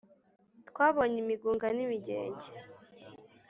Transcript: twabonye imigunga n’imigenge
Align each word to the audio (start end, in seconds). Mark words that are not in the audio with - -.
twabonye 0.69 1.17
imigunga 1.23 1.65
n’imigenge 1.75 2.47